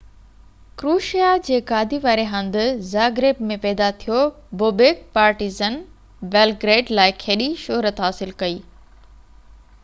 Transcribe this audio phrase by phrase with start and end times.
[0.81, 2.57] Croatia جي گادي واري هنڌ
[2.93, 4.23] زاگريب ۾ پيدا ٿيو
[4.63, 5.79] بوبيڪ پارٽيزن
[6.37, 8.59] بيلگريڊ لاءَ کيڏي شهرت حاصل ڪئي